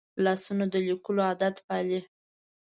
[0.23, 1.99] لاسونه د لیکلو عادت پالي